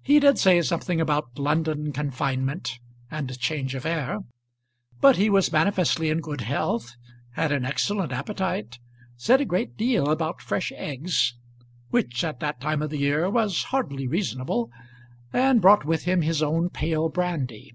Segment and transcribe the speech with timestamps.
[0.00, 2.78] He did say something about London confinement
[3.10, 4.20] and change of air;
[5.00, 6.94] but he was manifestly in good health,
[7.32, 8.78] had an excellent appetite,
[9.16, 11.34] said a great deal about fresh eggs,
[11.90, 14.70] which at that time of the year was hardly reasonable,
[15.32, 17.74] and brought with him his own pale brandy.